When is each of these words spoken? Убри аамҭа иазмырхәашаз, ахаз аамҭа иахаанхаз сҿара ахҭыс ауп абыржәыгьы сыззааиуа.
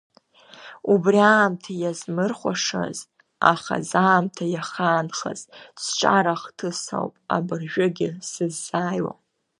Убри 0.93 1.19
аамҭа 1.33 1.73
иазмырхәашаз, 1.81 2.97
ахаз 3.51 3.89
аамҭа 4.07 4.45
иахаанхаз 4.53 5.41
сҿара 5.83 6.33
ахҭыс 6.35 6.81
ауп 6.97 7.13
абыржәыгьы 7.35 8.09
сыззааиуа. 8.29 9.13